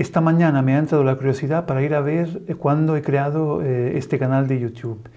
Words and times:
esta 0.00 0.20
mañana 0.20 0.62
me 0.62 0.74
ha 0.74 0.78
entrado 0.78 1.04
la 1.04 1.16
curiosidad 1.16 1.66
para 1.66 1.82
ir 1.82 1.94
a 1.94 2.00
ver 2.00 2.42
cuándo 2.58 2.96
he 2.96 3.02
creado 3.02 3.62
este 3.62 4.18
canal 4.18 4.48
de 4.48 4.58
YouTube 4.58 5.08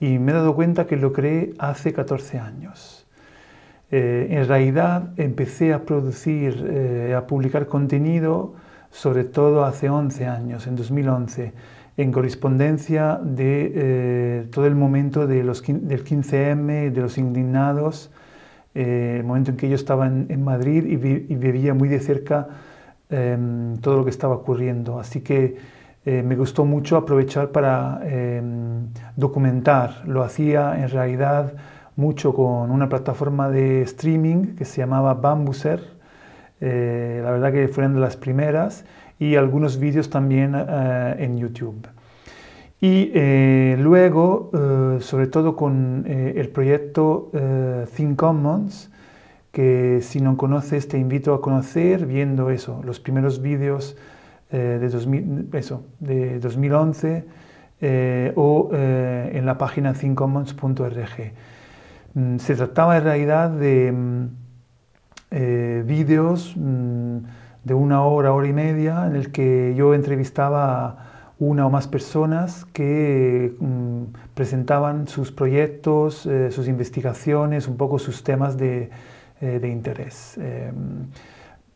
y 0.00 0.18
me 0.18 0.32
he 0.32 0.34
dado 0.34 0.54
cuenta 0.54 0.86
que 0.86 0.96
lo 0.96 1.12
creé 1.12 1.54
hace 1.58 1.92
14 1.92 2.38
años. 2.38 3.06
en 3.90 4.46
realidad 4.46 5.10
empecé 5.16 5.72
a 5.72 5.84
producir, 5.84 7.12
a 7.16 7.26
publicar 7.26 7.66
contenido 7.66 8.54
sobre 8.90 9.24
todo 9.24 9.64
hace 9.64 9.90
11 9.90 10.26
años, 10.26 10.66
en 10.66 10.76
2011 10.76 11.52
en 11.98 12.12
correspondencia 12.12 13.18
de 13.20 13.72
eh, 13.74 14.46
todo 14.52 14.66
el 14.66 14.76
momento 14.76 15.26
del 15.26 15.48
15M, 15.50 16.92
de 16.92 17.00
los 17.00 17.18
indignados, 17.18 18.12
eh, 18.76 19.16
el 19.18 19.24
momento 19.24 19.50
en 19.50 19.56
que 19.56 19.68
yo 19.68 19.74
estaba 19.74 20.06
en, 20.06 20.44
Madrid 20.44 20.84
y, 20.86 20.96
vivía 20.96 21.74
muy 21.74 21.88
de 21.88 21.98
cerca 21.98 22.46
em, 23.10 23.76
todo 23.78 23.98
lo 23.98 24.04
que 24.04 24.10
estaba 24.10 24.34
ocurriendo. 24.34 24.98
Así 24.98 25.20
que 25.20 25.56
eh, 26.04 26.22
me 26.22 26.36
gustó 26.36 26.64
mucho 26.64 26.96
aprovechar 26.96 27.50
para 27.50 28.00
em, 28.04 28.88
documentar. 29.16 30.02
Lo 30.06 30.22
hacía 30.22 30.80
en 30.80 30.88
realidad 30.88 31.54
mucho 31.96 32.32
con 32.34 32.70
una 32.70 32.88
plataforma 32.88 33.50
de 33.50 33.82
streaming 33.82 34.54
que 34.56 34.64
se 34.64 34.78
llamaba 34.80 35.14
Bambuser. 35.14 35.98
la 36.60 37.30
verdad 37.30 37.52
que 37.52 37.68
fueron 37.68 37.94
de 37.94 38.00
las 38.00 38.16
primeras 38.16 38.84
y 39.18 39.36
algunos 39.36 39.78
vídeos 39.78 40.10
también 40.10 40.54
eh, 40.54 41.16
en 41.18 41.38
YouTube. 41.38 41.86
Y 42.80 43.10
eh, 43.12 43.76
luego, 43.78 44.50
eh, 44.54 44.98
sobre 45.00 45.26
todo 45.26 45.56
con 45.56 46.04
el 46.06 46.48
proyecto 46.50 47.30
Think 47.96 48.16
Commons, 48.16 48.90
que 49.58 49.98
si 50.02 50.20
no 50.20 50.36
conoces 50.36 50.86
te 50.86 50.98
invito 50.98 51.34
a 51.34 51.40
conocer 51.40 52.06
viendo 52.06 52.48
eso, 52.50 52.80
los 52.84 53.00
primeros 53.00 53.42
vídeos 53.42 53.96
de, 54.52 54.88
2000, 54.88 55.48
eso, 55.54 55.82
de 55.98 56.38
2011 56.38 57.24
o 58.36 58.70
en 58.72 59.44
la 59.44 59.58
página 59.58 59.94
thinkcommons.org. 59.94 61.32
Mm, 62.14 62.36
se 62.38 62.54
trataba 62.54 62.98
en 62.98 63.02
realidad 63.02 63.50
de 63.50 63.90
mm, 63.90 64.28
vídeos 65.84 66.54
mm, 66.56 67.16
de 67.64 67.74
una 67.74 68.04
hora, 68.04 68.32
hora 68.32 68.46
y 68.46 68.52
media, 68.52 69.08
en 69.08 69.16
el 69.16 69.32
que 69.32 69.74
yo 69.76 69.92
entrevistaba 69.92 70.86
a 70.86 70.96
una 71.40 71.66
o 71.66 71.70
más 71.70 71.88
personas 71.88 72.64
que 72.66 73.52
presentaban 74.34 75.08
sus 75.08 75.32
proyectos, 75.32 76.26
eh, 76.26 76.52
sus 76.52 76.68
investigaciones, 76.68 77.66
un 77.66 77.76
poco 77.76 77.98
sus 77.98 78.22
temas 78.22 78.56
de, 78.56 78.90
eh, 79.40 79.60
interés. 79.70 80.36
Em, 80.38 81.06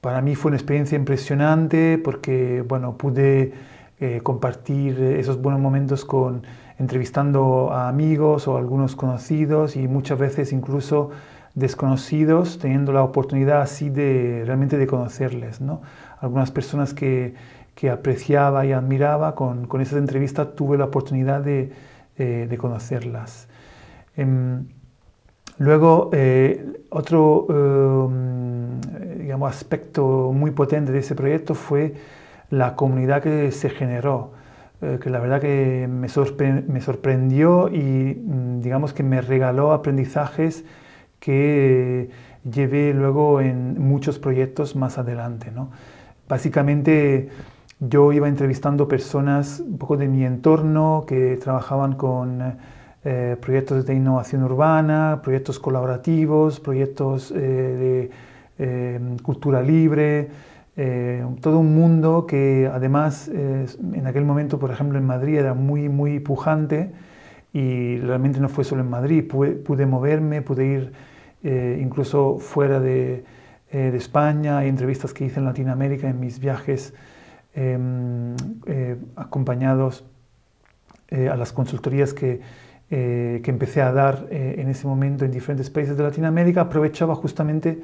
para 0.01 0.21
mí 0.21 0.35
fue 0.35 0.51
una 0.51 0.57
experiencia 0.57 0.97
impresionante 0.97 1.99
porque 2.03 2.63
bueno, 2.67 2.97
pude 2.99 3.53
eh, 4.01 4.21
compartir 4.23 5.01
esos 5.01 5.41
buenos 5.41 5.61
momentos 5.61 6.05
con, 6.05 6.43
entrevistando 6.79 7.71
a 7.73 7.89
amigos 7.89 8.49
o 8.49 8.57
algunos 8.59 8.97
conocidos 8.97 9.77
y 9.77 9.87
muchas 9.87 10.19
veces 10.19 10.53
incluso 10.53 11.11
desconocidos, 11.55 12.59
teniendo 12.59 12.93
la 12.93 13.05
oportunidad 13.05 13.61
así 13.61 13.91
de 13.91 14.43
realmente 14.45 14.77
de 14.77 14.87
conocerles. 14.87 15.61
¿no? 15.61 15.83
Algunas 16.21 16.51
personas 16.51 16.95
que, 16.95 17.35
que 17.75 17.91
apreciaba 17.91 18.67
y 18.67 18.73
admiraba, 18.73 19.35
con, 19.37 19.67
con 19.67 19.81
esas 19.81 19.99
entrevistas 19.99 20.57
tuve 20.57 20.79
la 20.79 20.87
oportunidad 20.87 21.43
de, 21.43 21.73
de 22.17 22.59
conocerlas. 22.59 23.49
Em, 24.17 24.67
luego, 25.63 26.11
eh, 26.13 26.67
otro 26.91 27.47
em, 27.49 28.81
digamos, 29.21 29.51
aspecto 29.51 30.33
muy 30.35 30.51
potente 30.51 30.93
de 30.93 30.99
ese 30.99 31.15
proyecto 31.15 31.55
fue 31.55 31.95
la 32.51 32.77
comunidad 32.77 33.23
que 33.23 33.51
se 33.53 33.71
generó 33.71 34.33
eh, 34.83 34.99
que 35.01 35.11
la 35.11 35.21
verdad 35.21 35.41
que 35.41 35.89
me, 35.89 36.09
me 36.09 36.81
sorprendió 36.81 37.69
y 37.69 38.21
mm, 38.21 38.61
digamos 38.63 38.93
que 38.93 39.05
me 39.05 39.21
regaló 39.21 39.73
aprendizajes 39.73 40.65
que 41.21 42.11
llevé 42.51 42.93
luego 42.93 43.41
en 43.41 43.81
muchos 43.81 44.19
proyectos 44.19 44.75
más 44.75 44.99
adelante. 44.99 45.53
¿no? 45.53 45.71
Básicamente 46.29 47.29
yo 47.79 48.13
iba 48.13 48.27
entrevistando 48.29 48.89
personas 48.89 49.61
un 49.61 49.79
poco 49.79 49.97
de 49.97 50.09
mi 50.09 50.25
entorno 50.25 51.05
que 51.07 51.37
trabajaban 51.37 51.95
con 51.95 52.57
eh, 53.05 53.37
proyectos 53.41 53.87
de 53.87 53.95
innovación 53.95 54.43
urbana, 54.43 55.21
proyectos 55.23 55.59
colaborativos, 55.59 56.61
proyectos 56.61 57.31
eh, 57.31 57.35
de 57.37 58.11
eh, 58.59 59.01
cultura 59.23 59.63
libre, 59.63 60.29
todo 61.43 61.59
un 61.59 61.75
mundo 61.75 62.27
que 62.27 62.71
además 62.73 63.29
en 63.29 64.07
aquel 64.07 64.25
momento, 64.25 64.59
por 64.59 64.71
ejemplo, 64.71 64.97
en 64.97 65.05
Madrid 65.05 65.37
era 65.37 65.53
muy, 65.53 65.91
muy 65.91 66.19
pujante 66.19 66.93
y 67.53 67.99
realmente 67.99 68.41
no 68.41 68.49
fue 68.49 68.65
solo 68.65 68.81
en 68.81 68.89
Madrid, 68.89 69.23
pude 69.29 69.85
moverme, 69.85 70.41
pude 70.41 70.65
ir 70.65 70.93
eh, 71.45 71.81
incluso 71.83 72.39
fuera 72.39 72.79
de, 72.79 73.25
eh, 73.73 73.91
de, 73.91 73.97
España, 73.97 74.59
hay 74.59 74.69
entrevistas 74.69 75.13
que 75.13 75.25
hice 75.25 75.41
en 75.41 75.47
Latinoamérica 75.47 76.09
en 76.09 76.21
mis 76.21 76.39
viajes 76.39 76.95
em, 77.55 78.37
eh, 78.67 78.97
acompañados 79.17 80.05
a 81.11 81.37
las 81.37 81.53
consultorías 81.53 82.15
que, 82.15 82.41
que, 83.43 83.51
empecé 83.51 83.81
a 83.81 83.93
dar 83.93 84.27
en 84.31 84.69
ese 84.69 84.87
momento 84.87 85.25
en 85.25 85.31
diferentes 85.31 85.71
países 85.71 85.97
de 85.97 86.03
Latinoamérica, 86.03 86.63
aprovechaba 86.63 87.15
justamente 87.15 87.83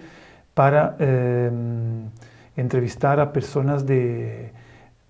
para 0.55 0.97
em, 0.99 2.11
entrevistar 2.57 3.19
a 3.21 3.33
personas 3.33 3.87
de, 3.87 4.51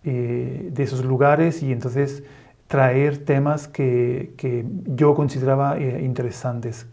de 0.05 0.83
esos 0.83 1.05
lugares 1.05 1.63
y 1.63 1.73
entonces 1.73 2.23
traer 2.69 3.19
temas 3.19 3.67
que, 3.67 4.35
que 4.37 4.65
yo 4.87 5.15
consideraba 5.15 5.79
interesantes. 5.81 6.87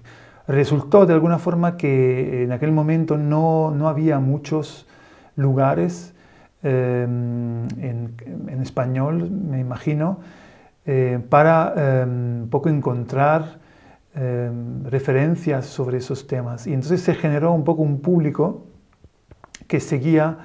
Resultó 0.48 1.06
de 1.06 1.14
alguna 1.14 1.38
forma 1.38 1.78
que 1.78 2.44
en 2.44 2.52
aquel 2.52 2.72
momento 2.72 3.18
no, 3.18 3.72
no 3.72 3.88
había 3.88 4.20
muchos 4.20 4.88
lugares 5.36 6.14
en, 6.66 8.60
español, 8.62 9.30
me 9.30 9.60
imagino, 9.60 10.20
eh, 10.86 11.20
para 11.30 12.06
um, 12.06 12.48
poco 12.50 12.70
encontrar 12.70 13.60
em, 14.14 14.84
referencias 14.84 15.66
sobre 15.66 15.98
esos 15.98 16.28
temas. 16.28 16.68
Y 16.68 16.74
entonces 16.74 17.02
se 17.02 17.16
generó 17.16 17.54
un 17.54 17.64
poco 17.64 17.82
un 17.82 18.02
público 18.02 18.68
que 19.68 19.80
seguía 19.80 20.38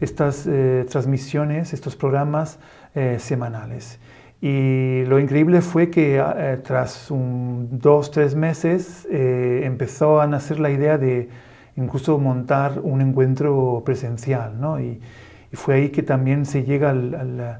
estas 0.00 0.46
eh, 0.46 0.86
transmisiones, 0.88 1.72
estos 1.72 1.96
programas 1.96 2.58
eh, 2.94 3.16
semanales. 3.18 3.98
Y 4.40 5.04
lo 5.06 5.18
increíble 5.18 5.60
fue 5.62 5.90
que 5.90 6.24
tras 6.62 7.10
un, 7.10 7.68
dos, 7.72 8.12
tres 8.12 8.36
meses 8.36 9.04
empezó 9.10 10.20
a 10.20 10.28
nacer 10.28 10.60
la 10.60 10.70
idea 10.70 10.96
de 10.96 11.28
incluso 11.78 12.18
montar 12.18 12.78
un 12.82 13.00
encuentro 13.00 13.82
presencial. 13.84 14.60
¿no? 14.60 14.80
Y, 14.80 15.00
fue 15.54 15.76
ahí 15.76 15.88
que 15.88 16.02
también 16.02 16.44
se 16.44 16.64
llega 16.64 16.90
al, 16.90 17.58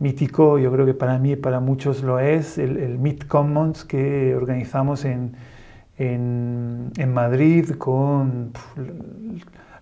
mítico, 0.00 0.58
yo 0.58 0.72
creo 0.72 0.84
que 0.84 0.94
para 0.94 1.18
mí 1.18 1.32
y 1.32 1.36
para 1.36 1.60
muchos 1.60 2.02
lo 2.02 2.18
es, 2.18 2.58
el, 2.58 2.76
el 2.76 2.98
Meet 2.98 3.28
Commons 3.28 3.84
que 3.84 4.34
organizamos 4.34 5.04
en, 5.04 5.36
en, 5.96 6.90
en 6.96 7.14
Madrid 7.14 7.70
con 7.78 8.52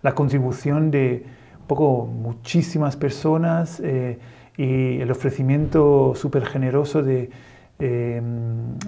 la 0.03 0.15
contribución 0.15 0.91
de 0.91 1.25
poco 1.67 2.05
muchísimas 2.07 2.97
personas. 2.97 3.81
Eh, 3.83 4.19
y 4.59 5.01
el 5.01 5.11
ofrecimiento 5.11 6.13
súper 6.17 6.45
generoso 6.45 7.03
de, 7.03 7.31
eh, 7.79 8.21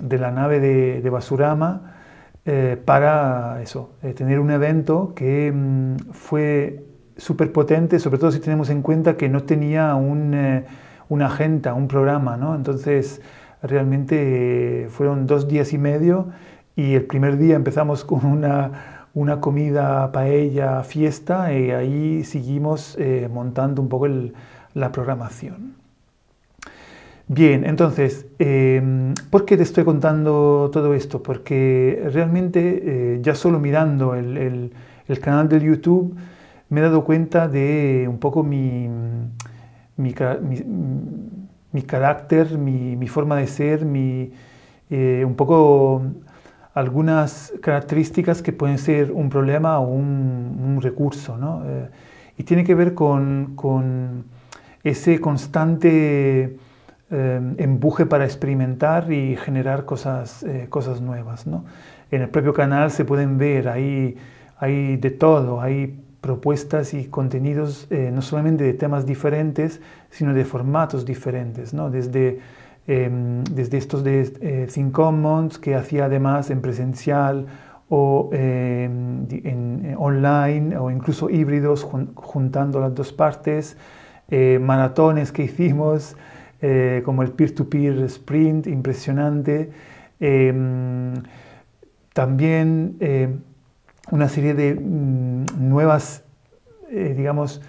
de, 0.02 0.18
la 0.18 0.32
nave 0.32 0.58
de, 0.58 1.00
de 1.00 1.10
Basurama 1.10 1.94
eh, 2.44 2.76
para 2.84 3.62
eso, 3.62 3.92
eh, 4.02 4.12
tener 4.12 4.40
un 4.40 4.50
evento 4.50 5.12
que 5.14 5.52
mm, 5.54 6.10
fue 6.10 6.84
súper 7.16 7.52
potente, 7.52 8.00
sobre 8.00 8.18
todo 8.18 8.32
si 8.32 8.40
tenemos 8.40 8.68
en 8.68 8.82
cuenta 8.82 9.16
que 9.16 9.28
no 9.28 9.44
tenía 9.44 9.94
un, 9.94 10.64
una 11.10 11.26
agenda, 11.26 11.74
un 11.74 11.86
programa, 11.86 12.38
¿no? 12.38 12.54
Entonces, 12.54 13.20
realmente 13.62 14.86
fueron 14.88 15.26
dos 15.26 15.46
días 15.46 15.74
y 15.74 15.78
medio 15.78 16.28
y 16.76 16.94
el 16.94 17.04
primer 17.04 17.36
día 17.36 17.56
empezamos 17.56 18.06
con 18.06 18.24
una, 18.24 19.06
una 19.12 19.40
comida 19.40 20.10
paella 20.12 20.82
fiesta 20.82 21.52
y 21.52 21.70
ahí 21.72 22.24
seguimos 22.24 22.96
montando 23.30 23.82
un 23.82 23.90
poco 23.90 24.06
el, 24.06 24.32
la 24.74 24.92
programación. 24.92 25.74
Bien, 27.32 27.64
entonces, 27.64 28.26
em, 28.40 29.14
¿por 29.30 29.44
qué 29.44 29.56
te 29.56 29.62
estoy 29.62 29.84
contando 29.84 30.68
todo 30.72 30.94
esto? 30.94 31.22
Porque 31.22 32.08
realmente 32.12 33.14
eh, 33.14 33.18
ya 33.22 33.36
solo 33.36 33.60
mirando 33.60 34.16
el, 34.16 34.72
canal 35.20 35.48
de 35.48 35.60
YouTube 35.60 36.16
me 36.68 36.80
he 36.80 36.82
dado 36.82 37.04
cuenta 37.04 37.46
de 37.46 38.06
un 38.08 38.18
poco 38.18 38.42
mi, 38.42 38.88
mi, 40.00 41.82
carácter, 41.82 42.58
mi, 42.58 43.08
forma 43.08 43.36
de 43.36 43.46
ser, 43.46 43.84
mi, 43.84 44.32
eh, 44.90 45.24
un 45.26 45.34
poco 45.36 46.02
algunas 46.74 47.52
características 47.62 48.42
que 48.42 48.52
pueden 48.52 48.78
ser 48.78 49.12
un 49.12 49.28
problema 49.28 49.78
o 49.78 49.88
un, 49.88 50.78
recurso. 50.80 51.36
¿no? 51.36 51.62
Eh, 51.66 51.88
y 52.38 52.44
tiene 52.44 52.64
que 52.64 52.74
ver 52.74 52.94
con 52.94 54.24
ese 54.82 55.20
constante 55.20 56.56
eh, 57.12 57.40
empuje 57.58 58.06
para 58.06 58.24
experimentar 58.24 59.10
y 59.10 59.34
generar 59.34 59.84
cosas, 59.84 60.44
eh, 60.44 60.66
cosas 60.68 61.00
nuevas. 61.00 61.44
¿no? 61.44 61.64
En 62.12 62.22
el 62.22 62.28
propio 62.28 62.54
canal 62.54 62.92
se 62.92 63.04
pueden 63.04 63.36
ver, 63.36 63.68
hay, 63.68 64.16
hay 64.58 64.96
de 64.96 65.10
todo, 65.10 65.60
hay 65.60 66.04
propuestas 66.20 66.92
y 66.94 67.06
contenidos 67.06 67.86
eh, 67.90 68.10
no 68.12 68.22
solamente 68.22 68.64
de 68.64 68.74
temas 68.74 69.06
diferentes, 69.06 69.80
sino 70.10 70.34
de 70.34 70.44
formatos 70.44 71.04
diferentes, 71.04 71.72
¿no? 71.72 71.90
desde, 71.90 72.40
em, 72.86 73.42
desde 73.44 73.78
estos 73.78 74.04
de 74.04 74.32
eh, 74.40 74.68
Think 74.72 74.92
Commons 74.92 75.58
que 75.58 75.74
hacía 75.74 76.06
además 76.06 76.50
en 76.50 76.60
presencial 76.60 77.46
o 77.88 78.30
em, 78.32 79.26
en, 79.30 79.94
online 79.98 80.76
o 80.76 80.90
incluso 80.90 81.30
híbridos 81.30 81.84
juntando 82.14 82.80
las 82.80 82.94
dos 82.94 83.12
partes, 83.12 83.76
eh, 84.30 84.58
maratones 84.62 85.32
que 85.32 85.44
hicimos 85.44 86.16
como 87.06 87.22
el 87.22 87.30
peer-to-peer 87.30 88.04
sprint 88.04 88.66
impresionante, 88.66 89.70
em, 90.20 91.14
también 92.12 92.98
una 94.10 94.28
serie 94.28 94.54
de 94.54 94.74
mm, 94.74 95.68
nuevas, 95.68 96.24
eh, 96.90 97.14
digamos, 97.16 97.62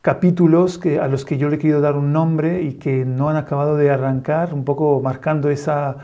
capítulos 0.00 0.78
que, 0.78 1.00
a 1.00 1.08
los 1.08 1.24
que 1.24 1.38
yo 1.38 1.48
le 1.48 1.56
he 1.56 1.58
querido 1.58 1.80
dar 1.80 1.96
un 1.96 2.12
nombre 2.12 2.62
y 2.62 2.74
que 2.74 3.04
no 3.04 3.28
han 3.30 3.36
acabado 3.36 3.76
de 3.76 3.90
arrancar, 3.90 4.52
un 4.52 4.64
poco 4.64 5.00
marcando 5.00 5.48
esa, 5.48 5.96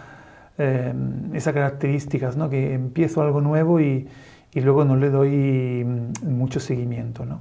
eh, 0.59 0.93
esas 1.35 1.53
características, 1.53 2.37
¿no? 2.37 2.49
que 2.49 2.75
empiezo 2.75 3.23
algo 3.23 3.41
nuevo 3.41 3.81
y, 3.81 4.09
y, 4.55 4.61
luego 4.61 4.85
no 4.85 4.97
le 4.97 5.11
doy 5.11 5.85
mm, 5.85 6.29
mucho 6.29 6.61
seguimiento. 6.61 7.25
¿no? 7.25 7.41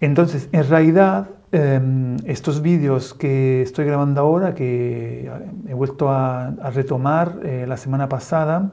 Entonces, 0.00 0.48
en 0.52 0.68
realidad, 0.68 1.28
em, 1.50 2.16
estos 2.26 2.62
vídeos 2.62 3.12
que 3.14 3.62
estoy 3.62 3.86
grabando 3.86 4.20
ahora, 4.20 4.54
que 4.54 5.30
he 5.68 5.74
vuelto 5.74 6.10
a, 6.10 6.46
a 6.46 6.70
retomar 6.70 7.40
eh, 7.42 7.64
la 7.66 7.76
semana 7.76 8.08
pasada, 8.08 8.70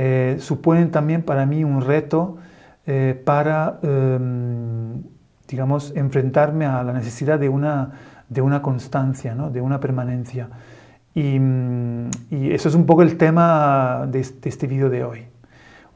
eh, 0.00 0.36
suponen 0.38 0.92
también 0.92 1.22
para 1.22 1.44
mí 1.44 1.64
un 1.64 1.80
reto 1.80 2.36
eh, 2.86 3.20
para, 3.24 3.80
em, 3.82 5.02
digamos, 5.48 5.92
enfrentarme 5.96 6.66
a 6.66 6.84
la 6.84 6.92
necesidad 6.92 7.36
de 7.36 7.48
una, 7.48 7.90
de 8.28 8.40
una 8.40 8.62
constancia, 8.62 9.34
¿no? 9.34 9.50
de 9.50 9.60
una 9.60 9.80
permanencia. 9.80 10.50
Y, 11.16 11.40
mm, 11.40 12.10
y, 12.30 12.52
eso 12.52 12.68
es 12.68 12.76
un 12.76 12.86
poco 12.86 13.02
el 13.02 13.16
tema 13.16 14.06
de, 14.06 14.20
de 14.20 14.48
este 14.48 14.68
vídeo 14.68 14.88
de 14.88 15.02
hoy. 15.02 15.26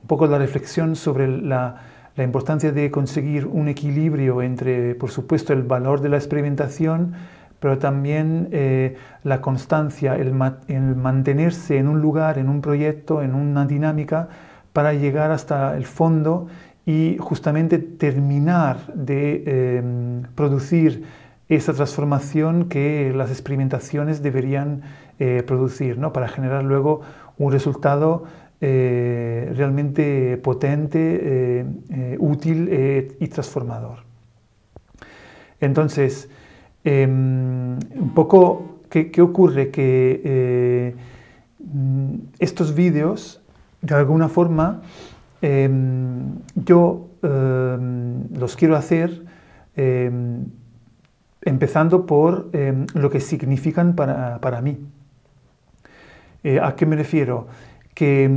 Un 0.02 0.08
poco 0.08 0.26
la 0.26 0.38
reflexión 0.38 0.96
sobre 0.96 1.28
la, 1.28 1.76
la 2.16 2.24
importancia 2.24 2.72
de 2.72 2.90
conseguir 2.90 3.46
un 3.46 3.68
equilibrio 3.68 4.42
entre, 4.42 4.96
por 4.96 5.12
supuesto, 5.12 5.52
el 5.52 5.62
valor 5.62 6.00
de 6.00 6.08
la 6.08 6.16
experimentación, 6.16 7.12
pero 7.62 7.78
también 7.78 8.48
eh, 8.50 8.96
la 9.22 9.40
constancia, 9.40 10.16
el, 10.16 10.34
mantenerse 10.34 11.78
en 11.78 11.86
un 11.86 12.00
lugar, 12.00 12.38
en 12.38 12.48
un 12.48 12.60
proyecto, 12.60 13.22
en 13.22 13.36
una 13.36 13.66
dinámica, 13.66 14.28
para 14.72 14.94
llegar 14.94 15.30
hasta 15.30 15.76
el 15.76 15.86
fondo 15.86 16.48
y 16.84 17.18
justamente 17.20 17.78
terminar 17.78 18.78
de 18.94 19.44
em, 19.78 20.22
producir 20.34 21.04
esa 21.48 21.72
transformación 21.72 22.68
que 22.68 23.12
las 23.14 23.30
experimentaciones 23.30 24.24
deberían 24.24 24.82
eh, 25.20 25.44
producir, 25.46 25.98
¿no? 25.98 26.12
para 26.12 26.26
generar 26.26 26.64
luego 26.64 27.02
un 27.38 27.52
resultado 27.52 28.24
eh, 28.60 29.52
realmente 29.54 30.36
potente, 30.38 31.64
útil 32.18 33.14
y 33.20 33.28
transformador. 33.28 33.98
Entonces, 35.60 36.28
Em, 36.84 37.78
un 37.94 38.12
poco, 38.14 38.80
¿qué, 38.90 39.22
ocurre? 39.22 39.70
Que 39.70 40.20
eh, 40.24 40.94
estos 42.38 42.74
vídeos, 42.74 43.40
de 43.80 43.94
alguna 43.94 44.28
forma, 44.28 44.82
em, 45.40 46.38
yo 46.54 47.08
em, 47.22 48.28
los 48.38 48.56
quiero 48.56 48.76
hacer 48.76 49.22
empezando 51.44 52.04
por 52.04 52.50
lo 52.94 53.10
que 53.10 53.20
significan 53.20 53.94
para, 53.94 54.38
para 54.40 54.60
mí. 54.60 54.78
Eh, 56.44 56.60
¿A 56.60 56.74
qué 56.74 56.86
me 56.86 56.96
refiero? 56.96 57.46
Que 57.94 58.28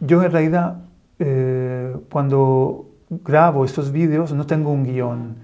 yo 0.00 0.22
en 0.22 0.30
realidad 0.30 0.82
eh, 1.18 1.96
cuando 2.10 2.90
grabo 3.08 3.64
estos 3.64 3.92
vídeos 3.92 4.32
no 4.32 4.46
tengo 4.46 4.70
un 4.70 4.84
guion. 4.84 5.36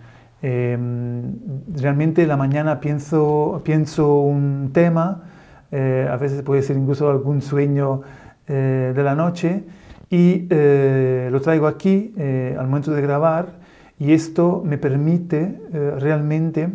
Em, 0.48 1.40
realmente 1.74 2.24
la 2.24 2.36
mañana 2.36 2.78
pienso, 2.78 3.62
pienso 3.64 4.20
un 4.20 4.70
tema, 4.72 5.24
eh, 5.72 6.06
a 6.08 6.16
veces 6.18 6.42
puede 6.42 6.62
ser 6.62 6.76
incluso 6.76 7.10
algún 7.10 7.42
sueño 7.42 8.02
eh, 8.46 8.92
de 8.94 9.02
la 9.02 9.16
noche, 9.16 9.64
y 10.08 10.46
eh, 10.50 11.30
lo 11.32 11.40
traigo 11.40 11.66
aquí 11.66 12.14
al 12.16 12.64
momento 12.68 12.92
de 12.92 13.02
grabar, 13.02 13.54
y 13.98 14.12
esto 14.12 14.62
me 14.64 14.78
permite 14.78 15.60
realmente 15.98 16.68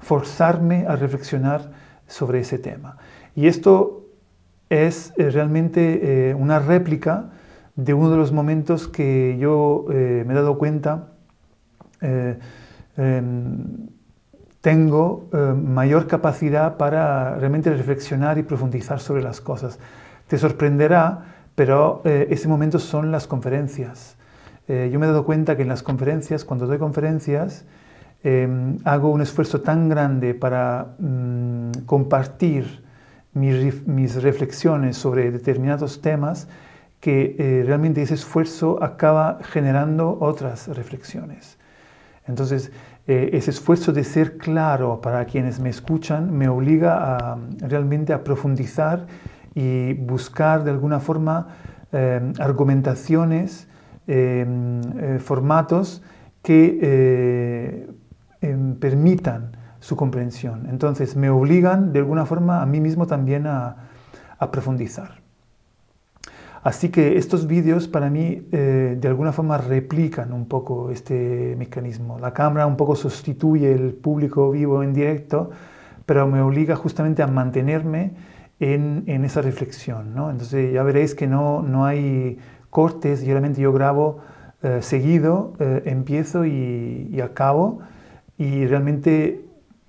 forzarme 0.00 0.86
a 0.86 0.94
reflexionar 0.94 1.72
sobre 2.06 2.38
ese 2.38 2.60
tema. 2.60 2.98
Y 3.34 3.48
esto 3.48 4.06
es 4.70 5.12
realmente 5.16 6.36
una 6.38 6.60
réplica 6.60 7.30
de 7.74 7.94
uno 7.94 8.10
de 8.12 8.16
los 8.16 8.30
momentos 8.30 8.86
que 8.86 9.36
yo 9.40 9.86
me 9.88 10.30
he 10.30 10.34
dado 10.34 10.56
cuenta 10.56 11.08
Em, 12.98 13.88
tengo 14.60 15.30
em, 15.32 15.54
mayor 15.54 16.08
capacidad 16.08 16.76
para 16.76 17.36
realmente 17.36 17.70
reflexionar 17.70 18.38
y 18.38 18.42
profundizar 18.42 18.98
sobre 18.98 19.22
las 19.22 19.40
cosas. 19.40 19.78
Te 20.26 20.36
sorprenderá, 20.36 21.22
pero 21.54 22.02
eh, 22.04 22.26
ese 22.30 22.48
momento 22.48 22.80
son 22.80 23.12
las 23.12 23.28
conferencias. 23.28 24.16
Eh, 24.66 24.90
yo 24.92 24.98
me 24.98 25.06
he 25.06 25.08
dado 25.08 25.24
cuenta 25.24 25.56
que 25.56 25.62
en 25.62 25.68
las 25.68 25.84
conferencias, 25.84 26.44
cuando 26.44 26.66
doy 26.66 26.78
conferencias, 26.78 27.64
em, 28.24 28.78
hago 28.84 29.10
un 29.10 29.22
esfuerzo 29.22 29.60
tan 29.60 29.88
grande 29.88 30.34
para 30.34 30.96
mm, 30.98 31.86
compartir 31.86 32.82
mis, 33.32 33.86
mis, 33.86 34.22
reflexiones 34.22 34.96
sobre 34.96 35.30
determinados 35.30 36.02
temas 36.02 36.48
que 37.00 37.36
eh, 37.38 37.62
realmente 37.64 38.02
ese 38.02 38.14
esfuerzo 38.14 38.82
acaba 38.82 39.38
generando 39.42 40.18
otras 40.20 40.66
reflexiones. 40.68 41.57
Entonces, 42.28 42.70
eh, 43.06 43.30
ese 43.32 43.50
esfuerzo 43.50 43.92
de 43.92 44.04
ser 44.04 44.36
claro 44.36 45.00
para 45.00 45.24
quienes 45.24 45.58
me 45.60 45.70
escuchan 45.70 46.36
me 46.36 46.48
obliga 46.48 47.16
a, 47.16 47.38
realmente 47.60 48.12
a 48.12 48.22
profundizar 48.22 49.06
y 49.54 49.94
buscar 49.94 50.62
de 50.62 50.70
alguna 50.70 51.00
forma 51.00 51.48
eh, 51.90 52.32
argumentaciones, 52.38 53.66
eh, 54.06 55.18
formatos 55.20 56.02
que 56.42 57.88
em, 58.40 58.74
permitan 58.76 59.56
su 59.80 59.96
comprensión. 59.96 60.68
Entonces 60.70 61.16
me 61.16 61.30
obligan 61.30 61.92
de 61.92 62.00
alguna 62.00 62.26
forma 62.26 62.62
a 62.62 62.66
mí 62.66 62.80
mismo 62.80 63.06
también 63.06 63.46
a 63.46 63.86
profundizar. 64.52 65.27
Así 66.62 66.88
que 66.88 67.18
estos 67.18 67.46
vídeos 67.46 67.86
para 67.88 68.10
mí 68.10 68.48
eh, 68.50 68.96
de 69.00 69.08
alguna 69.08 69.32
forma 69.32 69.58
replican 69.58 70.32
un 70.32 70.46
poco 70.46 70.90
este 70.90 71.54
mecanismo. 71.56 72.18
La 72.18 72.32
cámara 72.32 72.66
un 72.66 72.76
poco 72.76 72.96
sustituye 72.96 73.72
el 73.72 73.94
público 73.94 74.50
vivo 74.50 74.82
en 74.82 74.92
directo, 74.92 75.50
pero 76.04 76.26
me 76.26 76.40
obliga 76.40 76.74
justamente 76.74 77.22
a 77.22 77.26
mantenerme 77.26 78.12
en, 78.60 79.24
esa 79.24 79.40
reflexión. 79.40 80.08
Entonces 80.08 80.72
ya 80.72 80.82
veréis 80.82 81.14
que 81.14 81.26
no, 81.26 81.62
no 81.62 81.86
hay 81.86 82.38
cortes, 82.70 83.24
realmente 83.24 83.60
yo 83.60 83.72
grabo 83.72 84.18
eh, 84.62 84.78
seguido, 84.82 85.52
eh, 85.60 85.82
empiezo 85.86 86.44
y, 86.44 87.08
y 87.12 87.20
acabo 87.20 87.80
y 88.36 88.66
realmente 88.66 89.44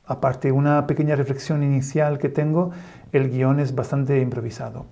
aparte 0.06 0.50
de 0.50 0.52
una 0.52 0.88
pequeña 0.88 1.16
reflexión 1.16 1.64
inicial 1.64 2.18
que 2.18 2.30
tengo, 2.30 2.72
el 3.12 3.30
guion 3.30 3.60
es 3.60 3.76
bastante 3.76 4.20
improvisado. 4.22 4.86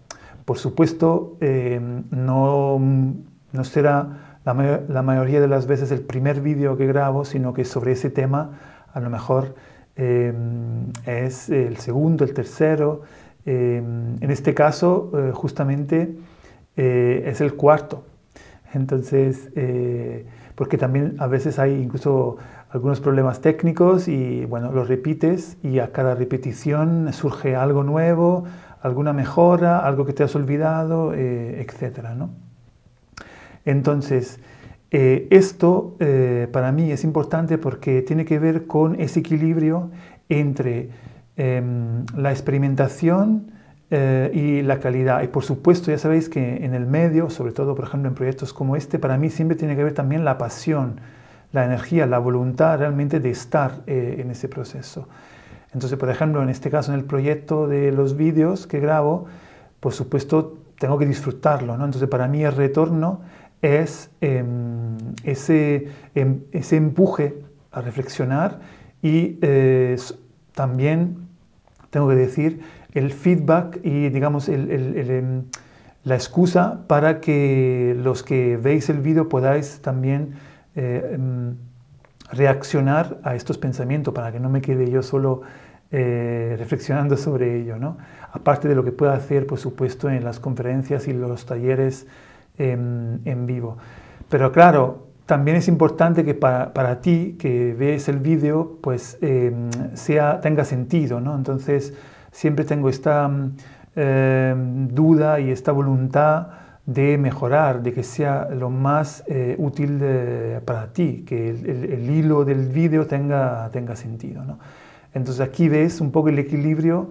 Por 0.47 0.57
supuesto, 0.57 1.35
eh, 1.41 1.77
no, 2.09 2.79
no, 3.51 3.63
será 3.65 4.39
la, 4.45 4.53
mayoría 5.01 5.41
de 5.41 5.47
las 5.49 5.67
veces 5.67 5.91
el 5.91 5.99
primer 5.99 6.39
vídeo 6.39 6.77
que 6.77 6.87
grabo, 6.87 7.25
sino 7.25 7.53
que 7.53 7.65
sobre 7.65 7.91
ese 7.91 8.09
tema 8.09 8.57
a 8.93 9.01
lo 9.01 9.09
mejor 9.09 9.55
eh, 9.97 10.33
es 11.05 11.49
el 11.49 11.75
segundo, 11.75 12.23
el 12.23 12.33
tercero. 12.33 13.01
Eh, 13.45 13.75
en 13.75 14.31
este 14.31 14.53
caso, 14.53 15.11
justamente, 15.33 16.15
es 16.77 17.41
el 17.41 17.55
cuarto. 17.55 18.05
Entonces, 18.73 19.49
porque 20.55 20.77
también 20.77 21.17
a 21.19 21.27
veces 21.27 21.59
hay 21.59 21.73
incluso 21.73 22.37
algunos 22.69 23.01
problemas 23.01 23.41
técnicos 23.41 24.07
y 24.07 24.45
bueno, 24.45 24.71
los 24.71 24.87
repites 24.87 25.57
y 25.61 25.79
a 25.79 25.91
cada 25.91 26.15
repetición 26.15 27.11
surge 27.11 27.55
algo 27.57 27.83
nuevo, 27.83 28.45
alguna 28.81 29.13
mejora, 29.13 29.79
algo 29.79 30.05
que 30.05 30.13
te 30.13 30.23
has 30.23 30.35
olvidado, 30.35 31.13
eh, 31.13 31.61
etc. 31.61 32.09
¿no? 32.15 32.29
Entonces, 33.65 34.39
Eh, 34.89 35.27
esto 35.31 35.97
eh, 35.99 36.47
para 36.51 36.71
mí 36.71 36.91
es 36.91 37.03
importante 37.03 37.57
porque 37.57 38.01
tiene 38.01 38.23
que 38.23 38.39
ver 38.39 38.67
con 38.67 38.99
ese 39.01 39.19
equilibrio 39.19 39.91
entre 40.29 40.89
em, 41.35 42.05
la 42.15 42.31
experimentación 42.31 43.51
eh, 43.91 44.31
y 44.33 44.61
la 44.61 44.79
calidad. 44.79 45.23
Y 45.23 45.27
por 45.27 45.43
supuesto, 45.43 45.91
ya 45.91 45.97
sabéis 45.97 46.29
que 46.29 46.63
en 46.65 46.73
el 46.73 46.85
medio, 46.85 47.29
sobre 47.29 47.51
todo 47.51 47.75
por 47.75 47.85
ejemplo 47.85 48.07
en 48.09 48.15
proyectos 48.15 48.53
como 48.53 48.75
este, 48.77 48.97
para 48.97 49.17
mí 49.17 49.29
siempre 49.29 49.57
tiene 49.57 49.75
que 49.75 49.83
ver 49.83 49.93
también 49.93 50.23
la 50.23 50.37
pasión, 50.37 51.01
la 51.51 51.65
energía, 51.65 52.05
la 52.05 52.19
voluntad 52.19 52.79
realmente 52.79 53.19
de 53.19 53.29
estar 53.29 53.83
en 53.87 54.31
ese 54.31 54.47
proceso. 54.47 55.07
Entonces, 55.73 55.97
por 55.97 56.09
ejemplo, 56.09 56.41
en 56.41 56.49
este 56.49 56.69
caso, 56.69 56.93
en 56.93 56.99
el 56.99 57.05
proyecto 57.05 57.67
de 57.67 57.91
los 57.91 58.15
vídeos 58.15 58.67
que 58.67 58.79
grabo, 58.79 59.25
por 59.79 59.93
supuesto, 59.93 60.57
tengo 60.79 60.97
que 60.97 61.05
disfrutarlo. 61.05 61.77
¿no? 61.77 61.85
Entonces, 61.85 62.09
para 62.09 62.27
mí 62.27 62.43
el 62.43 62.53
retorno 62.53 63.21
es 63.61 64.09
em, 64.21 64.97
ese, 65.23 65.87
em, 66.15 66.41
ese, 66.51 66.77
empuje 66.77 67.41
a 67.71 67.81
reflexionar 67.81 68.59
y 69.01 69.37
eh, 69.41 69.97
también, 70.53 71.27
tengo 71.89 72.07
que 72.09 72.15
decir, 72.15 72.61
el 72.93 73.11
feedback 73.11 73.79
y, 73.83 74.09
digamos, 74.09 74.49
em, 74.49 75.43
la 76.03 76.15
excusa 76.15 76.87
para 76.87 77.19
que 77.19 77.95
los 78.01 78.23
que 78.23 78.57
veis 78.57 78.89
el 78.89 78.99
vídeo 78.99 79.27
podáis 79.27 79.81
también 79.81 80.35
eh, 80.75 81.17
reaccionar 82.31 83.17
a 83.23 83.35
estos 83.35 83.57
pensamientos, 83.57 84.13
para 84.13 84.31
que 84.31 84.39
no 84.39 84.49
me 84.49 84.61
quede 84.61 84.89
yo 84.89 85.01
solo 85.01 85.41
eh, 85.91 86.55
reflexionando 86.59 87.15
sobre 87.15 87.61
ello. 87.61 87.77
¿no? 87.77 87.97
Aparte 88.31 88.67
de 88.67 88.75
lo 88.75 88.83
que 88.83 88.91
pueda 88.91 89.13
hacer, 89.13 89.47
por 89.47 89.59
supuesto, 89.59 90.09
en 90.09 90.23
las 90.23 90.39
conferencias 90.39 91.07
y 91.07 91.13
los 91.13 91.45
talleres 91.45 92.07
en, 92.57 93.45
vivo. 93.45 93.77
Pero 94.29 94.51
claro, 94.51 95.07
también 95.25 95.57
es 95.57 95.67
importante 95.67 96.25
que 96.25 96.33
para, 96.33 97.01
ti 97.01 97.37
que 97.39 97.73
ves 97.73 98.09
el 98.09 98.19
vídeo, 98.19 98.79
pues 98.81 99.17
em, 99.21 99.69
sea, 99.93 100.41
tenga 100.41 100.65
sentido, 100.65 101.21
¿no? 101.21 101.35
Entonces, 101.35 101.93
siempre 102.31 102.65
tengo 102.65 102.89
esta 102.89 103.29
em, 103.95 104.87
duda 104.89 105.39
y 105.39 105.51
esta 105.51 105.71
voluntad 105.71 106.47
de 106.87 107.17
mejorar, 107.19 107.83
de 107.83 107.93
que 107.93 108.01
sea 108.01 108.47
lo 108.49 108.71
más 108.71 109.23
eh, 109.27 109.55
útil 109.59 110.01
para 110.65 110.93
ti, 110.93 111.23
que 111.27 111.49
el, 111.49 112.09
hilo 112.09 112.45
del 112.45 112.69
vídeo 112.69 113.05
tenga, 113.05 113.69
tenga 113.71 113.95
sentido. 113.95 114.43
¿no? 114.43 114.57
Entonces 115.13 115.41
aquí 115.41 115.69
ves 115.69 116.01
un 116.01 116.11
poco 116.11 116.29
el 116.29 116.39
equilibrio 116.39 117.09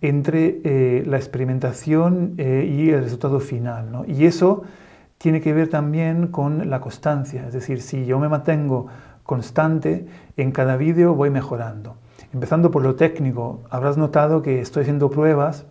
entre 0.00 0.60
eh, 0.62 1.04
la 1.06 1.16
experimentación 1.16 2.34
eh, 2.38 2.70
y 2.70 2.90
el 2.90 3.02
resultado 3.02 3.40
final. 3.40 3.90
¿no? 3.90 4.04
Y 4.06 4.24
eso 4.26 4.62
tiene 5.18 5.40
que 5.40 5.52
ver 5.52 5.68
también 5.68 6.28
con 6.28 6.70
la 6.70 6.80
constancia, 6.80 7.44
es 7.46 7.52
decir, 7.52 7.82
si 7.82 8.06
yo 8.06 8.20
me 8.20 8.28
mantengo 8.28 8.86
constante, 9.24 10.06
en 10.36 10.52
cada 10.52 10.76
vídeo 10.76 11.14
voy 11.14 11.30
mejorando. 11.30 11.96
Empezando 12.32 12.70
por 12.70 12.82
lo 12.82 12.94
técnico, 12.94 13.62
habrás 13.68 13.96
notado 13.96 14.42
que 14.42 14.60
estoy 14.60 14.82
haciendo 14.82 15.10
pruebas, 15.10 15.66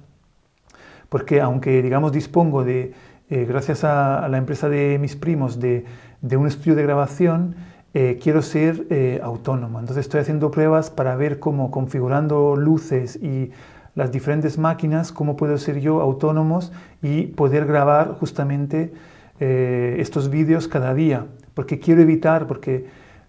porque 1.10 1.40
aunque 1.40 1.82
digamos 1.82 2.12
dispongo 2.12 2.66
de, 2.66 2.94
eh, 3.30 3.46
gracias 3.46 3.84
a, 3.84 4.28
la 4.30 4.38
empresa 4.38 4.70
de 4.70 4.98
mis 5.00 5.16
primos, 5.16 5.60
de, 5.60 5.86
un 6.36 6.48
estudio 6.48 6.76
de 6.76 6.84
grabación, 6.84 7.56
quiero 8.22 8.44
ser 8.44 9.20
autónomo. 9.24 9.80
Entonces 9.80 10.06
estoy 10.06 10.20
haciendo 10.20 10.52
pruebas 10.52 10.92
para 10.92 11.16
ver 11.16 11.40
cómo 11.40 11.72
configurando 11.72 12.56
luces 12.56 13.16
y 13.16 13.50
las 13.98 14.12
diferentes 14.12 14.60
máquinas, 14.60 15.12
cómo 15.12 15.36
puedo 15.36 15.58
ser 15.58 15.80
yo 15.80 16.02
autónomos 16.02 16.72
y 17.02 17.24
poder 17.24 17.66
grabar 17.66 18.16
justamente 18.20 18.94
eh, 19.40 19.96
estos 19.98 20.30
vídeos 20.30 20.68
cada 20.68 20.94
día. 20.94 21.26
Porque 21.56 21.80
quiero 21.80 22.04
evitar, 22.04 22.46
porque 22.46 22.86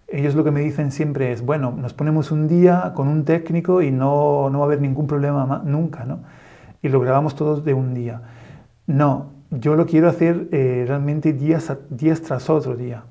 ellos 0.07 0.35
lo 0.35 0.43
que 0.43 0.51
me 0.51 0.59
dicen 0.59 0.91
siempre 0.91 1.31
es, 1.31 1.41
bueno, 1.43 1.71
nos 1.71 1.95
ponemos 1.95 2.31
un 2.31 2.47
día 2.47 2.93
con 2.95 3.07
un 3.07 3.25
técnico 3.25 3.81
y 3.81 3.89
no, 3.89 4.51
no 4.51 4.59
va 4.59 4.65
a 4.65 4.67
haber 4.67 4.79
ningún 4.79 5.07
problema 5.07 5.63
nunca, 5.65 6.05
¿no? 6.05 6.19
Y 6.83 6.89
lo 6.89 6.99
grabamos 6.99 7.35
todos 7.35 7.65
de 7.65 7.73
un 7.73 7.95
día. 7.95 8.21
No, 8.85 9.31
yo 9.51 9.75
lo 9.75 9.85
quiero 9.85 10.09
hacer 10.09 10.47
eh, 10.51 10.85
realmente 10.87 11.33
días, 11.33 11.71
días 11.89 12.21
tras 12.21 12.49
otro 12.49 12.75
día 12.75 13.03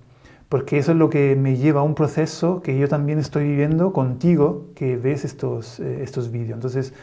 porque 0.49 0.79
eso 0.79 0.93
es 0.93 0.99
lo 0.99 1.11
que 1.11 1.37
me 1.37 1.57
lleva 1.57 1.81
a 1.81 1.85
un 1.85 1.95
proceso 1.95 2.63
que 2.63 2.79
yo 2.79 2.89
también 2.89 3.19
estoy 3.19 3.45
viviendo 3.45 3.93
contigo, 3.93 4.69
que 4.75 4.97
ves 4.97 5.25
estos, 5.25 5.79
eh, 5.81 6.03
estos 6.03 6.31
vídeos. 6.31 6.55
Entonces, 6.55 6.95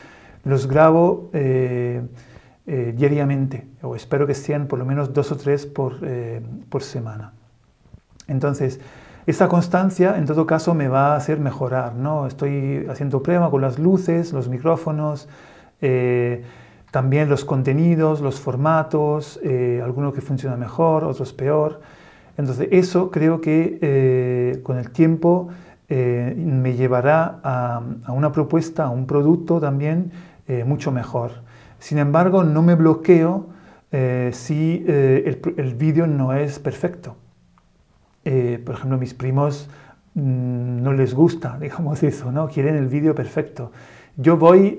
los 0.43 0.67
grabo 0.67 1.29
eh, 1.33 2.01
eh, 2.65 2.93
diariamente, 2.95 3.67
o 3.83 3.95
espero 3.95 4.25
que 4.25 4.33
sean 4.33 4.67
por 4.67 4.79
lo 4.79 4.85
menos 4.85 5.13
dos 5.13 5.31
o 5.31 5.37
tres 5.37 5.65
por, 5.65 5.99
por 6.69 6.81
semana. 6.81 7.33
Entonces, 8.27 8.79
esa 9.27 9.47
constancia 9.47 10.17
en 10.17 10.25
todo 10.25 10.47
caso 10.47 10.73
me 10.73 10.87
va 10.87 11.13
a 11.13 11.15
hacer 11.15 11.39
mejorar, 11.39 11.95
¿no? 11.95 12.27
Estoy 12.27 12.87
haciendo 12.89 13.21
prueba 13.21 13.49
con 13.51 13.61
las 13.61 13.77
luces, 13.77 14.33
los 14.33 14.49
micrófonos, 14.49 15.27
también 16.95 17.27
los 17.27 17.43
contenidos, 17.43 18.21
los 18.21 18.39
formatos, 18.39 19.37
algunos 19.83 20.13
que 20.13 20.21
funcionan 20.21 20.61
mejor, 20.61 21.03
otros 21.03 21.33
peor. 21.33 21.81
Entonces, 22.37 22.69
eso 22.71 23.11
creo 23.11 23.41
que 23.41 24.61
con 24.63 24.77
el 24.77 24.91
tiempo 24.91 25.49
me 25.89 26.73
llevará 26.77 27.41
a, 27.43 27.81
una 28.13 28.31
propuesta, 28.31 28.85
a 28.85 28.89
un 28.91 29.07
producto 29.07 29.59
también 29.59 30.13
eh, 30.47 30.63
mucho 30.63 30.93
mejor. 30.93 31.31
Sin 31.79 31.97
embargo, 31.97 32.45
no 32.45 32.61
me 32.61 32.75
bloqueo 32.75 33.47
eh, 33.91 34.29
si 34.31 34.85
eh, 34.87 35.41
el, 35.57 35.75
vídeo 35.75 36.07
no 36.07 36.31
es 36.31 36.59
perfecto. 36.59 37.17
por 38.23 38.75
ejemplo, 38.75 38.97
mis 38.97 39.13
primos 39.13 39.69
mm, 40.13 40.81
no 40.81 40.93
les 40.93 41.13
gusta, 41.13 41.57
digamos 41.61 42.03
eso, 42.03 42.31
¿no? 42.31 42.47
Quieren 42.47 42.77
el 42.77 42.87
vídeo 42.87 43.13
perfecto. 43.13 43.73
Yo 44.17 44.37
voy 44.37 44.77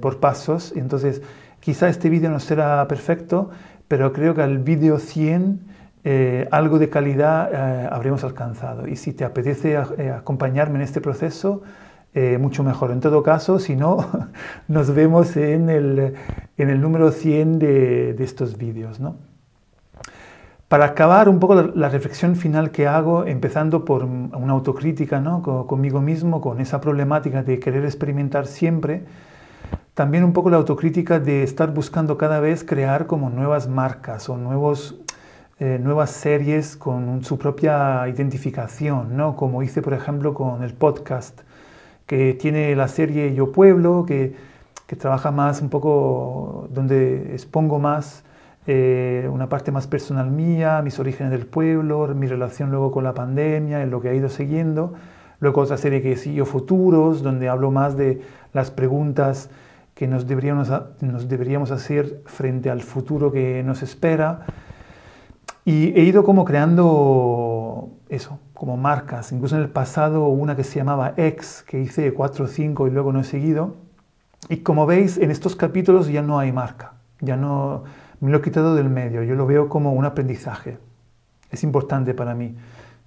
por 0.00 0.20
pasos, 0.20 0.72
y 0.76 0.78
entonces 0.78 1.22
quizá 1.60 1.88
este 1.88 2.08
vídeo 2.08 2.30
no 2.30 2.40
será 2.40 2.86
perfecto, 2.88 3.50
pero 3.88 4.12
creo 4.12 4.34
que 4.34 4.42
al 4.42 4.58
vídeo 4.58 4.98
100 4.98 5.60
algo 6.50 6.78
de 6.78 6.88
calidad 6.88 7.92
habremos 7.92 8.22
alcanzado. 8.24 8.86
Y 8.86 8.96
si 8.96 9.12
te 9.12 9.24
apetece 9.24 9.76
acompañarme 9.76 10.76
en 10.76 10.82
este 10.82 11.00
proceso, 11.00 11.62
eh, 12.16 12.38
mucho 12.38 12.62
mejor. 12.62 12.92
En 12.92 13.00
todo 13.00 13.24
caso, 13.24 13.58
si 13.58 13.74
no, 13.74 14.06
nos 14.68 14.94
vemos 14.94 15.36
en 15.36 15.68
el, 15.68 16.14
en 16.56 16.70
el 16.70 16.80
número 16.80 17.10
100 17.10 17.58
de, 17.58 18.14
de 18.14 18.24
estos 18.24 18.56
vídeos. 18.56 19.00
¿no? 19.00 19.16
Para 20.68 20.86
acabar 20.86 21.28
un 21.28 21.40
poco 21.40 21.54
la, 21.54 21.88
reflexión 21.90 22.36
final 22.36 22.70
que 22.70 22.86
hago, 22.86 23.26
empezando 23.26 23.84
por 23.84 24.04
una 24.04 24.52
autocrítica 24.52 25.20
¿no? 25.20 25.42
conmigo 25.66 26.00
mismo, 26.00 26.40
con 26.40 26.60
esa 26.60 26.80
problemática 26.80 27.42
de 27.42 27.58
querer 27.60 27.84
experimentar 27.84 28.46
siempre, 28.46 29.04
también 29.92 30.24
un 30.24 30.32
poco 30.32 30.50
la 30.50 30.56
autocrítica 30.56 31.20
de 31.20 31.42
estar 31.42 31.72
buscando 31.72 32.16
cada 32.16 32.40
vez 32.40 32.64
crear 32.64 33.06
como 33.06 33.30
nuevas 33.30 33.68
marcas 33.68 34.28
o 34.28 34.36
nuevos, 34.36 34.96
eh, 35.60 35.78
nuevas 35.80 36.10
series 36.10 36.76
con 36.76 37.22
su 37.24 37.38
propia 37.38 38.08
identificación, 38.08 39.16
¿no? 39.16 39.36
como 39.36 39.62
hice 39.62 39.82
por 39.82 39.92
ejemplo 39.92 40.34
con 40.34 40.62
el 40.62 40.72
podcast 40.72 41.42
que 42.06 42.34
tiene 42.34 42.74
la 42.74 42.88
serie 42.88 43.34
Yo 43.34 43.52
Pueblo, 43.52 44.04
que, 44.06 44.34
que 44.86 44.96
trabaja 44.96 45.30
más 45.30 45.60
un 45.62 45.68
poco 45.68 46.68
donde 46.70 47.32
expongo 47.32 47.78
más 47.78 48.24
eh, 48.66 49.28
una 49.30 49.48
parte 49.48 49.72
más 49.72 49.86
personal 49.86 50.30
mía, 50.30 50.80
mis 50.82 50.98
orígenes 50.98 51.32
del 51.32 51.46
pueblo, 51.46 52.08
mi 52.14 52.26
relación 52.26 52.70
luego 52.70 52.90
con 52.90 53.04
la 53.04 53.12
pandemia, 53.12 53.82
en 53.82 53.90
lo 53.90 54.00
que 54.00 54.08
ha 54.08 54.14
ido 54.14 54.28
siguiendo. 54.28 54.94
Luego 55.40 55.60
otra 55.60 55.76
serie 55.76 56.00
que 56.00 56.14
Yo 56.16 56.46
Futuros, 56.46 57.22
donde 57.22 57.48
hablo 57.48 57.70
más 57.70 57.96
de 57.96 58.22
las 58.52 58.70
preguntas 58.70 59.50
que 59.94 60.08
nos 60.08 60.26
deberíamos, 60.26 60.70
nos 61.00 61.28
deberíamos 61.28 61.70
hacer 61.70 62.22
frente 62.24 62.70
al 62.70 62.80
futuro 62.80 63.30
que 63.30 63.62
nos 63.62 63.82
espera. 63.82 64.46
Y 65.66 65.98
he 65.98 66.02
ido 66.02 66.24
como 66.24 66.44
creando 66.44 67.90
eso, 68.08 68.38
como 68.54 68.76
marcas. 68.76 69.32
Incluso 69.32 69.56
en 69.56 69.62
el 69.62 69.68
pasado 69.68 70.28
una 70.28 70.56
que 70.56 70.64
se 70.64 70.76
llamaba 70.76 71.14
X, 71.16 71.64
que 71.66 71.80
hice 71.80 72.14
4 72.14 72.44
o 72.44 72.48
5 72.48 72.86
y 72.86 72.90
luego 72.90 73.12
no 73.12 73.20
he 73.20 73.24
seguido. 73.24 73.76
Y 74.48 74.58
como 74.58 74.86
veis, 74.86 75.18
en 75.18 75.30
estos 75.30 75.56
capítulos 75.56 76.08
ya 76.08 76.22
no 76.22 76.38
hay 76.38 76.52
marca. 76.52 76.94
Ya 77.20 77.36
no 77.36 77.84
me 78.20 78.30
lo 78.30 78.38
he 78.38 78.42
quitado 78.42 78.74
del 78.74 78.88
medio. 78.88 79.22
Yo 79.22 79.34
lo 79.34 79.46
veo 79.46 79.68
como 79.68 79.92
un 79.92 80.04
aprendizaje. 80.04 80.78
Es 81.50 81.62
importante 81.62 82.14
para 82.14 82.34
mí. 82.34 82.56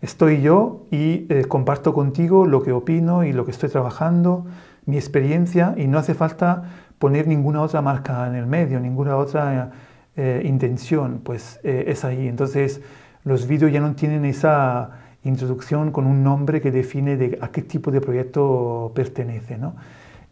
Estoy 0.02 0.42
yo 0.42 0.86
y 0.92 1.26
eh, 1.30 1.46
comparto 1.48 1.94
contigo 1.94 2.46
lo 2.46 2.62
que 2.62 2.72
opino 2.72 3.24
y 3.24 3.34
lo 3.34 3.46
que 3.46 3.52
estoy 3.52 3.70
trabajando, 3.70 4.46
mi 4.86 4.96
experiencia, 4.96 5.74
y 5.76 5.88
no 5.88 5.98
hace 5.98 6.14
falta 6.14 6.64
poner 7.00 7.28
ninguna 7.28 7.62
otra 7.62 7.82
marca 7.82 8.28
en 8.28 8.36
el 8.36 8.46
medio, 8.46 8.80
ninguna 8.80 9.18
otra 9.18 9.72
eh, 10.16 10.44
intención, 10.46 11.22
pues 11.24 11.60
eh, 11.64 11.86
es 11.88 12.06
ahí. 12.06 12.28
Entonces, 12.28 12.82
los 13.24 13.48
vídeos 13.48 13.72
ya 13.72 13.80
no 13.80 13.94
tienen 13.96 14.24
esa 14.26 14.92
introducción 15.24 15.92
con 15.92 16.08
un 16.08 16.24
nombre 16.24 16.62
que 16.62 16.72
define 16.72 17.18
de 17.18 17.38
a 17.42 17.50
qué 17.50 17.62
tipo 17.62 17.92
de 17.92 18.00
proyecto 18.00 18.92
pertenece. 18.96 19.58
¿no? 19.58 19.76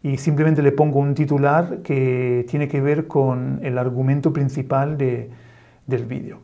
Y 0.05 0.17
simplemente 0.17 0.62
le 0.62 0.71
pongo 0.71 1.00
un 1.00 1.15
titular 1.15 1.79
que 1.81 2.45
tiene 2.47 2.67
que 2.67 2.79
ver 2.79 3.07
con 3.07 3.59
el 3.63 3.79
argumento 3.79 4.31
principal 4.31 5.00
de, 5.00 5.31
del 5.88 6.05
vídeo. 6.05 6.41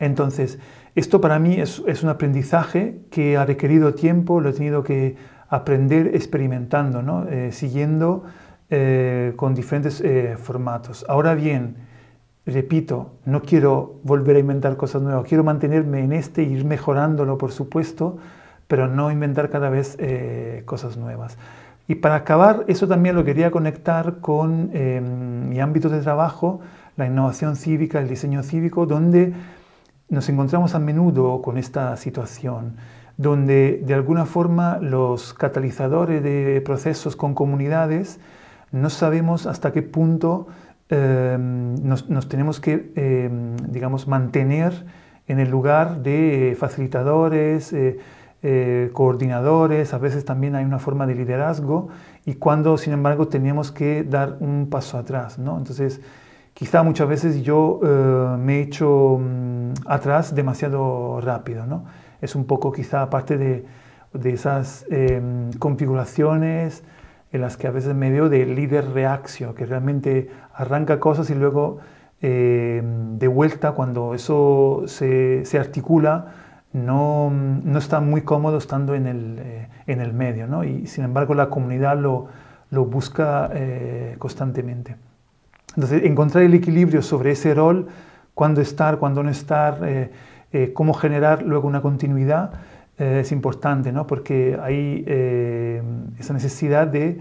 Entonces, 0.00 0.58
esto 0.96 1.20
para 1.20 1.38
mí 1.38 1.60
es, 1.60 1.78
un 1.78 2.08
aprendizaje 2.08 2.98
que 3.12 3.36
ha 3.36 3.44
requerido 3.44 3.94
tiempo, 3.94 4.40
lo 4.40 4.48
he 4.48 4.52
tenido 4.52 4.82
que 4.82 5.14
aprender 5.48 6.08
experimentando, 6.16 7.02
¿no? 7.02 7.28
Eh, 7.28 7.52
siguiendo 7.52 8.24
eh, 8.68 9.34
con 9.36 9.54
diferentes 9.54 10.00
eh, 10.00 10.36
formatos. 10.36 11.06
Ahora 11.08 11.36
bien, 11.36 11.76
repito, 12.46 13.12
no 13.26 13.42
quiero 13.42 14.00
volver 14.02 14.34
a 14.34 14.38
inventar 14.40 14.76
cosas 14.76 15.02
nuevas, 15.02 15.24
quiero 15.28 15.44
mantenerme 15.44 16.00
en 16.00 16.12
este, 16.12 16.42
ir 16.42 16.64
mejorándolo, 16.64 17.38
por 17.38 17.52
supuesto, 17.52 18.18
pero 18.66 18.88
no 18.88 19.12
inventar 19.12 19.50
cada 19.50 19.70
vez 19.70 19.96
cosas 20.64 20.96
nuevas. 20.96 21.38
Y 21.88 21.96
para 21.96 22.16
acabar, 22.16 22.64
eso 22.66 22.88
también 22.88 23.14
lo 23.14 23.24
quería 23.24 23.50
conectar 23.50 24.18
con 24.20 24.70
mi 25.48 25.60
ámbito 25.60 25.88
de 25.88 26.00
trabajo, 26.00 26.60
la 26.96 27.06
innovación 27.06 27.56
cívica, 27.56 28.00
el 28.00 28.08
diseño 28.08 28.42
cívico, 28.42 28.86
donde 28.86 29.34
nos 30.08 30.28
encontramos 30.28 30.74
a 30.74 30.78
menudo 30.78 31.42
con 31.42 31.58
esta 31.58 31.96
situación, 31.96 32.76
donde 33.16 33.82
de 33.84 33.94
alguna 33.94 34.26
forma 34.26 34.78
los 34.78 35.34
catalizadores 35.34 36.22
de 36.22 36.60
procesos 36.64 37.16
con 37.16 37.34
comunidades 37.34 38.20
no 38.72 38.90
sabemos 38.90 39.46
hasta 39.46 39.72
qué 39.72 39.82
punto 39.82 40.48
em, 40.88 41.74
nos, 41.82 42.28
tenemos 42.28 42.60
que, 42.60 42.92
em, 42.94 43.56
digamos, 43.68 44.06
mantener 44.06 44.86
en 45.26 45.40
el 45.40 45.50
lugar 45.50 46.02
de 46.02 46.56
facilitadores, 46.58 47.72
eh, 48.48 48.90
coordinadores, 48.92 49.92
a 49.92 49.98
veces 49.98 50.24
también 50.24 50.54
hay 50.54 50.64
una 50.64 50.78
forma 50.78 51.04
de 51.04 51.16
liderazgo 51.16 51.88
y 52.24 52.34
cuando, 52.34 52.78
sin 52.78 52.92
embargo, 52.92 53.26
tenemos 53.26 53.72
que 53.72 54.04
dar 54.04 54.36
un 54.38 54.68
paso 54.70 54.98
atrás. 54.98 55.36
¿no? 55.36 55.58
Entonces, 55.58 56.00
quizá 56.54 56.84
muchas 56.84 57.08
veces 57.08 57.42
yo 57.42 57.80
eh, 57.82 58.36
me 58.38 58.58
he 58.58 58.62
hecho 58.62 59.18
mm, 59.20 59.72
atrás 59.86 60.32
demasiado 60.32 61.20
rápido. 61.20 61.66
¿no? 61.66 61.86
Es 62.20 62.36
un 62.36 62.44
poco 62.44 62.70
quizá 62.70 63.10
parte 63.10 63.36
de, 63.36 63.64
esas 64.22 64.86
em, 64.90 65.50
configuraciones 65.58 66.84
en 67.32 67.40
las 67.40 67.56
que 67.56 67.66
a 67.66 67.72
veces 67.72 67.96
me 67.96 68.12
veo 68.12 68.28
de 68.28 68.46
líder 68.46 68.92
reaccio, 68.92 69.56
que 69.56 69.66
realmente 69.66 70.30
arranca 70.54 71.00
cosas 71.00 71.30
y 71.30 71.34
luego 71.34 71.78
em, 72.20 73.18
de 73.18 73.26
vuelta 73.26 73.72
cuando 73.72 74.14
eso 74.14 74.84
se, 74.86 75.42
articula, 75.58 76.45
no, 76.76 77.30
no, 77.30 77.78
está 77.78 78.00
muy 78.00 78.20
cómodo 78.20 78.58
estando 78.58 78.94
en 78.94 79.06
el, 79.06 79.38
eh, 79.38 79.68
en 79.86 80.00
el 80.00 80.12
medio, 80.12 80.46
¿no? 80.46 80.62
y 80.62 80.86
sin 80.86 81.04
embargo 81.04 81.34
la 81.34 81.48
comunidad 81.48 81.98
lo, 81.98 82.28
lo 82.70 82.84
busca 82.84 83.50
eh, 83.54 84.16
constantemente. 84.18 84.96
Entonces, 85.74 86.04
encontrar 86.04 86.44
el 86.44 86.54
equilibrio 86.54 87.02
sobre 87.02 87.32
ese 87.32 87.54
rol, 87.54 87.88
cuándo 88.34 88.60
estar, 88.60 88.98
cuándo 88.98 89.22
no 89.22 89.30
estar, 89.30 89.80
eh, 89.82 90.72
cómo 90.72 90.94
generar 90.94 91.42
luego 91.42 91.66
una 91.66 91.82
continuidad, 91.82 92.52
es 92.98 93.30
importante, 93.30 93.92
¿no? 93.92 94.06
porque 94.06 94.58
hay 94.58 95.04
esa 96.18 96.32
necesidad 96.32 96.86
de 96.86 97.20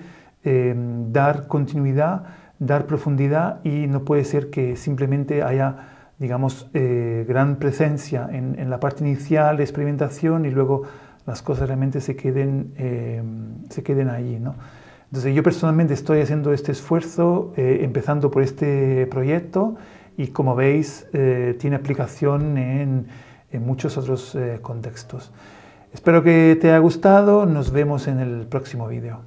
dar 1.12 1.47
continuidad, 1.47 2.24
dar 2.59 2.85
profundidad 2.85 3.59
y 3.65 3.88
no 3.88 4.05
puede 4.05 4.24
ser 4.24 4.50
que 4.50 4.77
simplemente 4.77 5.43
haya 5.43 5.94
digamos, 6.19 6.69
gran 6.74 7.57
presencia 7.57 8.29
en, 8.31 8.57
en, 8.57 8.69
la 8.69 8.79
parte 8.79 9.03
inicial 9.03 9.57
de 9.57 9.63
experimentación 9.63 10.45
y 10.45 10.50
luego 10.50 10.84
las 11.25 11.41
cosas 11.41 11.67
realmente 11.67 12.00
se 12.00 12.15
queden, 12.15 13.65
se 13.69 13.84
queden 13.84 14.10
allí. 14.10 14.39
¿no? 14.39 14.55
Entonces 15.15 15.34
yo 15.34 15.43
personalmente 15.43 15.93
estoy 15.93 16.19
haciendo 16.19 16.51
este 16.51 16.74
esfuerzo, 16.74 17.53
eh, 17.55 17.79
empezando 17.84 18.31
por 18.31 18.43
este 18.43 19.07
proyecto 19.07 19.75
y 20.17 20.27
como 20.27 20.55
veis 20.55 21.07
eh, 21.13 21.55
tiene 21.60 21.75
aplicación 21.77 22.57
en, 22.57 23.07
muchos 23.53 23.98
otros 23.98 24.36
eh, 24.36 24.60
contextos. 24.62 25.31
Espero 25.93 26.22
que 26.22 26.57
te 26.60 26.67
haya 26.67 26.79
gustado, 26.79 27.45
nos 27.45 27.72
vemos 27.72 28.10
en 28.10 28.19
el 28.19 28.45
próximo 28.48 28.89
vídeo. 28.89 29.22